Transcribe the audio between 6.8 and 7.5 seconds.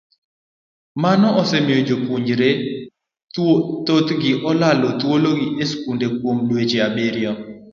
abiriyo.